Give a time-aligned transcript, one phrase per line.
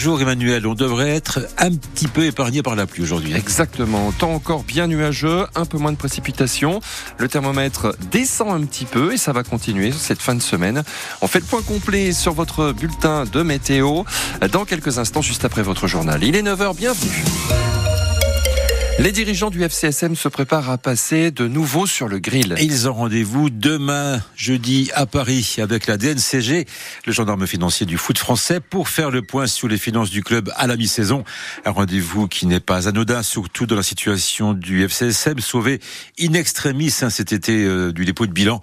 [0.00, 0.66] jour, Emmanuel.
[0.66, 3.34] On devrait être un petit peu épargné par la pluie aujourd'hui.
[3.34, 4.10] Exactement.
[4.12, 6.80] Temps encore bien nuageux, un peu moins de précipitations.
[7.18, 10.84] Le thermomètre descend un petit peu et ça va continuer cette fin de semaine.
[11.20, 14.04] On fait le point complet sur votre bulletin de météo
[14.50, 16.24] dans quelques instants, juste après votre journal.
[16.24, 17.69] Il est 9h, bienvenue.
[19.00, 22.54] Les dirigeants du FCSM se préparent à passer de nouveau sur le grill.
[22.60, 26.66] Ils ont rendez-vous demain, jeudi, à Paris, avec la DNCG,
[27.06, 30.52] le gendarme financier du foot français, pour faire le point sur les finances du club
[30.54, 31.24] à la mi-saison.
[31.64, 35.80] Un rendez-vous qui n'est pas anodin, surtout dans la situation du FCSM, sauvé
[36.20, 38.60] in extremis hein, cet été euh, du dépôt de bilan.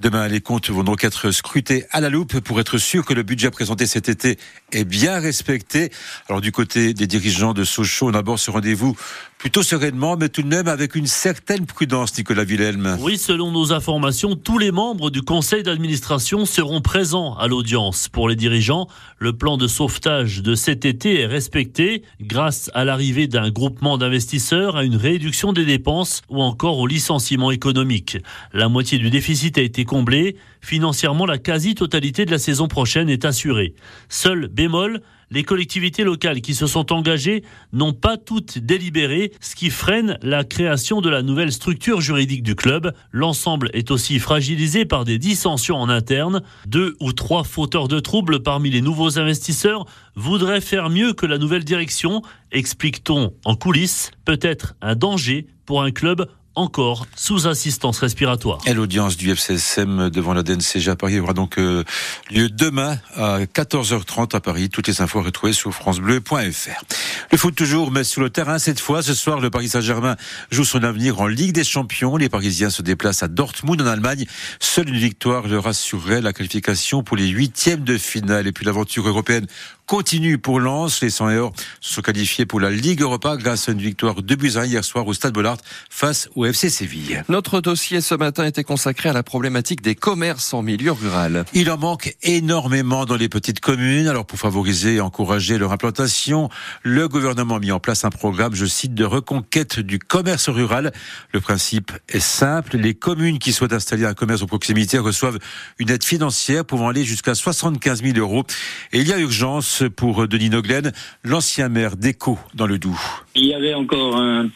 [0.00, 3.22] Demain, les comptes vont donc être scrutés à la loupe pour être sûr que le
[3.22, 4.38] budget présenté cet été
[4.72, 5.90] est bien respecté.
[6.28, 8.96] Alors du côté des dirigeants de Sochaux, on aborde ce rendez-vous
[9.38, 12.96] plutôt sereinement, mais tout de même avec une certaine prudence, Nicolas Villelme.
[13.00, 18.08] Oui, selon nos informations, tous les membres du conseil d'administration seront présents à l'audience.
[18.08, 23.26] Pour les dirigeants, le plan de sauvetage de cet été est respecté grâce à l'arrivée
[23.26, 28.16] d'un groupement d'investisseurs, à une réduction des dépenses ou encore au licenciement économique.
[28.54, 30.36] La moitié du déficit a été comblée.
[30.60, 33.74] Financièrement, la quasi-totalité de la saison prochaine est assurée.
[34.08, 39.70] Seul bémol, les collectivités locales qui se sont engagées n'ont pas toutes délibéré, ce qui
[39.70, 42.94] freine la création de la nouvelle structure juridique du club.
[43.10, 46.42] L'ensemble est aussi fragilisé par des dissensions en interne.
[46.66, 51.38] Deux ou trois fauteurs de troubles parmi les nouveaux investisseurs voudraient faire mieux que la
[51.38, 58.58] nouvelle direction, explique-t-on en coulisses, peut-être un danger pour un club encore sous assistance respiratoire.
[58.66, 61.84] Et l'audience du FCSM devant la DNCG à Paris aura donc euh,
[62.30, 64.70] lieu demain à 14h30 à Paris.
[64.70, 66.84] Toutes les infos retrouvées sur francebleu.fr.
[67.32, 69.02] Le foot toujours, mais sur le terrain cette fois.
[69.02, 70.16] Ce soir, le Paris Saint-Germain
[70.50, 72.16] joue son avenir en Ligue des Champions.
[72.16, 74.24] Les Parisiens se déplacent à Dortmund en Allemagne.
[74.60, 78.46] Seule une victoire leur assurerait la qualification pour les huitièmes de finale.
[78.46, 79.46] Et puis l'aventure européenne
[79.86, 81.00] continue pour Lens.
[81.02, 84.34] Les 100 et se sont qualifiés pour la Ligue Europa grâce à une victoire de
[84.34, 85.58] buts hier soir au Stade Bollard
[85.90, 87.22] face au FC Séville.
[87.28, 91.44] Notre dossier ce matin était consacré à la problématique des commerces en milieu rural.
[91.52, 94.08] Il en manque énormément dans les petites communes.
[94.08, 96.48] Alors pour favoriser et encourager leur implantation,
[96.82, 100.92] le gouvernement a mis en place un programme, je cite, de reconquête du commerce rural.
[101.32, 102.76] Le principe est simple.
[102.76, 105.38] Les communes qui souhaitent installer un commerce en proximité reçoivent
[105.78, 108.44] une aide financière pouvant aller jusqu'à 75 000 euros.
[108.92, 110.92] Et il y a urgence pour Denis Noglen,
[111.24, 112.94] l'ancien maire d'Éco dans le Doubs.
[113.34, 114.48] Il y avait encore un,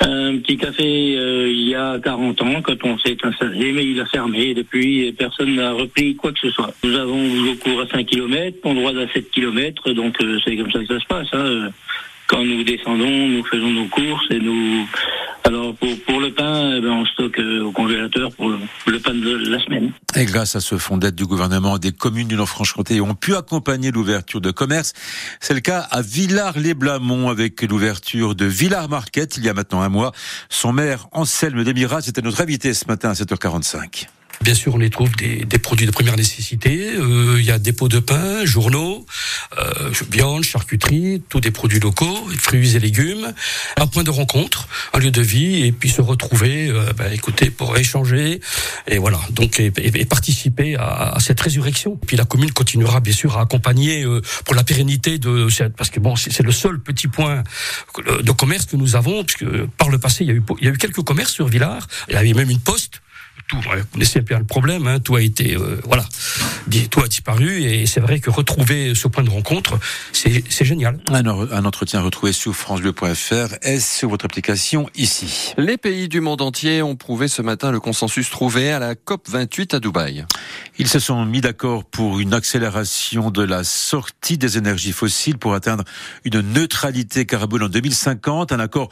[0.00, 4.06] petit café euh, il y a 40 ans quand on s'est installé, mais il a
[4.06, 4.54] fermé.
[4.54, 6.72] Depuis, personne n'a repris quoi que ce soit.
[6.84, 10.56] Nous avons au cours à 5 km, on droit à 7 km, donc euh, c'est
[10.56, 11.28] comme ça que ça se passe.
[11.32, 11.70] Hein.
[12.28, 14.86] Quand nous descendons, nous faisons nos courses et nous
[15.48, 19.50] alors pour, le pain, eh ben, on stocke euh, au congélateur pour le, pain de
[19.50, 19.92] la semaine.
[20.14, 23.90] Et grâce à ce fonds d'aide du gouvernement, des communes du Nord-Franche-Comté ont pu accompagner
[23.90, 24.92] l'ouverture de commerce.
[25.40, 29.88] C'est le cas à Villars-les-Blamont avec l'ouverture de Villars Market il y a maintenant un
[29.88, 30.12] mois.
[30.50, 34.06] Son maire Anselme Demirat était notre invité ce matin à 7h45.
[34.42, 36.94] Bien sûr, on y trouve des, des produits de première nécessité.
[36.96, 39.04] Euh, il y a des pots de pain, journaux,
[39.58, 43.32] euh, viande, charcuterie, tous des produits locaux, fruits et légumes.
[43.76, 47.50] Un point de rencontre, un lieu de vie, et puis se retrouver, euh, ben, écoutez,
[47.50, 48.40] pour échanger,
[48.86, 49.70] et voilà, donc et,
[50.04, 51.98] participer à, à, cette résurrection.
[52.06, 56.00] Puis la commune continuera bien sûr à accompagner euh, pour la pérennité de, parce que
[56.00, 57.42] bon, c'est le seul petit point
[58.22, 60.70] de commerce que nous avons, puisque par le passé, il y a eu, il y
[60.70, 63.00] a eu quelques commerces sur Villars, il y avait même une poste
[63.48, 66.04] tout, vous connaissez bien le problème, hein, tout a été, euh, voilà,
[66.90, 69.78] tout a disparu et c'est vrai que retrouver ce point de rencontre,
[70.12, 71.00] c'est génial.
[71.10, 75.54] Un, un, entretien retrouvé sur francebleu.fr et sur votre application ici.
[75.56, 79.28] Les pays du monde entier ont prouvé ce matin le consensus trouvé à la COP
[79.28, 80.26] 28 à Dubaï.
[80.78, 85.54] Ils se sont mis d'accord pour une accélération de la sortie des énergies fossiles pour
[85.54, 85.84] atteindre
[86.24, 88.90] une neutralité carbone en 2050, un accord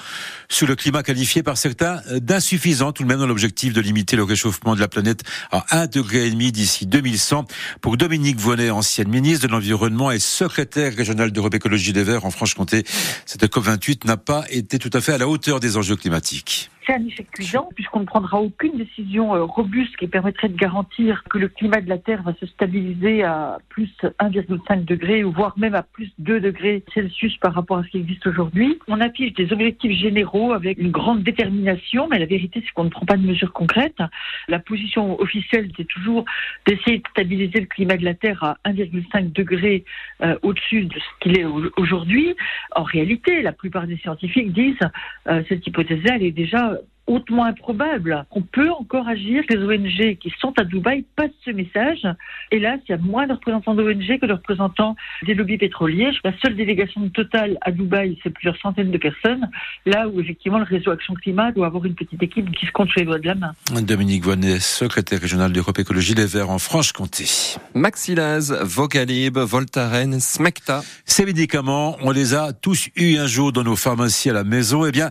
[0.48, 4.22] sur le climat qualifié par certains d'insuffisant tout de même dans l'objectif de limiter le
[4.22, 7.46] réchauffement de la planète à 1,5 degré d'ici 2100.
[7.80, 12.30] Pour Dominique Vonnet, ancienne ministre de l'Environnement et secrétaire régional d'Europe Écologie des Verts en
[12.30, 12.84] Franche-Comté,
[13.24, 16.94] cette COP28 n'a pas été tout à fait à la hauteur des enjeux climatiques c'est
[16.94, 21.38] un échec cuisant puisqu'on ne prendra aucune décision euh, robuste qui permettrait de garantir que
[21.38, 23.90] le climat de la Terre va se stabiliser à plus
[24.20, 28.26] 1,5 degré voire même à plus 2 degrés Celsius par rapport à ce qui existe
[28.26, 28.78] aujourd'hui.
[28.88, 32.90] On affiche des objectifs généraux avec une grande détermination, mais la vérité c'est qu'on ne
[32.90, 33.98] prend pas de mesures concrètes.
[34.48, 36.24] La position officielle c'est toujours
[36.66, 39.84] d'essayer de stabiliser le climat de la Terre à 1,5 degré
[40.22, 41.44] euh, au-dessus de ce qu'il est
[41.76, 42.34] aujourd'hui.
[42.74, 44.74] En réalité, la plupart des scientifiques disent
[45.28, 46.75] euh, cette hypothèse-là elle est déjà
[47.06, 48.24] hautement improbable.
[48.30, 49.42] On peut encore agir.
[49.48, 52.06] Les ONG qui sont à Dubaï passent ce message.
[52.50, 56.10] Hélas, il y a moins de représentants d'ONG que de représentants des lobbies pétroliers.
[56.24, 59.48] La seule délégation de Total à Dubaï, c'est plusieurs centaines de personnes.
[59.84, 62.88] Là où effectivement le réseau Action Climat doit avoir une petite équipe qui se compte
[62.88, 63.52] sur les doigts de la main.
[63.82, 67.26] Dominique Voinet, secrétaire régional d'Europe Écologie Les Verts en Franche-Comté.
[67.74, 70.82] Maxilaz, Vocalib, Voltaren, Smecta.
[71.04, 74.86] Ces médicaments, on les a tous eu un jour dans nos pharmacies à la maison.
[74.86, 75.10] Eh bien,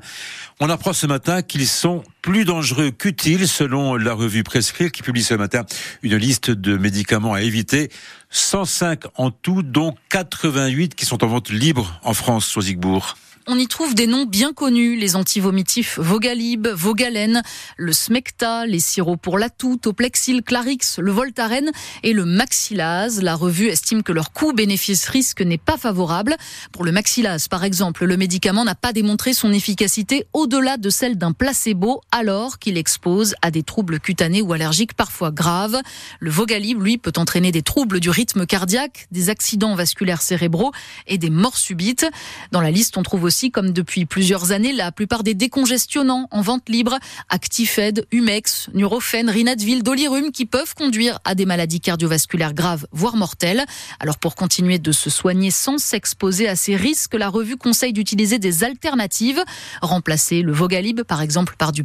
[0.59, 5.04] on apprend ce matin qu'ils sont sont plus dangereux qu'utiles selon la revue Prescrire qui
[5.04, 5.63] publie ce matin
[6.01, 7.92] une liste de médicaments à éviter.
[8.31, 13.16] 105 en tout, dont 88 qui sont en vente libre en France, sur Zigbourg
[13.48, 17.44] on y trouve des noms bien connus, les antivomitifs Vogalib, Vogalène,
[17.77, 21.69] le Smecta, les sirops pour la toux, Toplexil, Clarix, le Voltaren
[22.01, 23.21] et le Maxilase.
[23.21, 26.36] La revue estime que leur coût bénéfice-risque n'est pas favorable.
[26.71, 31.16] Pour le Maxilase, par exemple, le médicament n'a pas démontré son efficacité au-delà de celle
[31.16, 35.78] d'un placebo alors qu'il expose à des troubles cutanés ou allergiques parfois graves.
[36.22, 40.72] Le Vogalib, lui, peut entraîner des troubles du rythme cardiaque, des accidents vasculaires cérébraux
[41.08, 42.08] et des morts subites.
[42.54, 46.40] Dans la liste, on trouve aussi comme depuis plusieurs années, la plupart des décongestionnants en
[46.42, 46.98] vente libre,
[47.28, 53.66] Actifed, Humex, Nurofen, Rinadville, Dolirum, qui peuvent conduire à des maladies cardiovasculaires graves, voire mortelles.
[54.00, 58.40] Alors pour continuer de se soigner sans s'exposer à ces risques, la revue conseille d'utiliser
[58.40, 59.44] des alternatives,
[59.82, 61.84] remplacer le Vogalib par exemple par du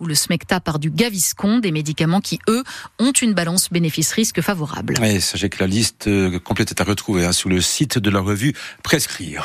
[0.00, 2.62] Ou le Smecta par du Gaviscon, des médicaments qui eux
[2.98, 4.94] ont une balance bénéfice-risque favorable.
[5.20, 8.20] Sachez que la liste euh, complète est à retrouver hein, sur le site de la
[8.20, 9.40] revue Prescrire.